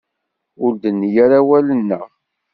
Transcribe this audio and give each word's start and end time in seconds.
Ur 0.63 0.71
d-nenni 0.75 1.09
ara 1.23 1.37
awal-nneɣ. 1.43 2.07